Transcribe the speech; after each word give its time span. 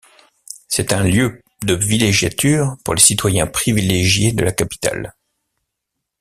C'est 0.67 0.93
un 0.93 1.03
lieu 1.03 1.43
de 1.63 1.75
villégiature 1.75 2.75
pour 2.83 2.95
les 2.95 3.01
citoyens 3.03 3.45
privilégiés 3.45 4.31
de 4.33 4.43
la 4.43 4.51
capitale. 4.51 5.13